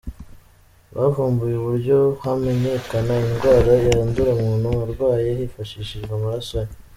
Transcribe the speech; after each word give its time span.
bavumbuye 0.95 1.55
uburyo 1.57 1.97
hamenyekana 2.23 3.13
indwara 3.27 3.71
yandura 3.87 4.29
umuntu 4.39 4.67
arwaye 4.83 5.29
hifashishijwe 5.39 6.11
amaraso 6.19 6.53
ye. 6.63 6.69